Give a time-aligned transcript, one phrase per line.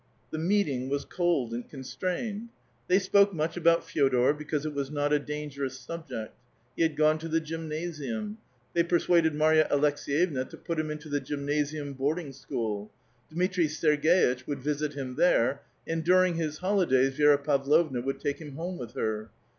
[0.31, 2.49] The meeting was cold and constrained.
[2.87, 6.33] They spoke much about Fe6dor, because it was not a dangerous subject.
[6.75, 8.39] He had gone to the gymnasium;
[8.73, 12.89] they persuaded Marya Aleks^yevna to put him into the gymnasium boarding school.
[13.29, 18.39] Dmitri Ser g^itch would visit him there, and during his holidays Vi^ra Pavlovna would take
[18.39, 19.29] him home with her.